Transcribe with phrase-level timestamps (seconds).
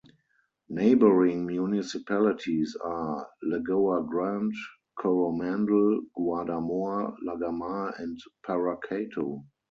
[0.69, 4.51] Neighboring municipalities are: Lagoa Grande,
[4.97, 9.45] Coromandel, Guarda-Mor, Lagamar and Paracatu.